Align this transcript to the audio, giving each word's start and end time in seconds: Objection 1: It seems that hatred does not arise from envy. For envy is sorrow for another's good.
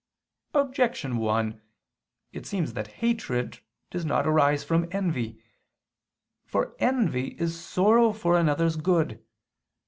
Objection 0.55 1.17
1: 1.17 1.61
It 2.33 2.47
seems 2.47 2.73
that 2.73 2.87
hatred 3.05 3.59
does 3.91 4.03
not 4.03 4.25
arise 4.25 4.63
from 4.63 4.87
envy. 4.91 5.43
For 6.43 6.75
envy 6.79 7.37
is 7.39 7.63
sorrow 7.63 8.11
for 8.11 8.35
another's 8.35 8.77
good. 8.77 9.23